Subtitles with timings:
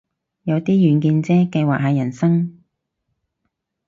[0.45, 2.63] 有啲遠見啫，計劃下人生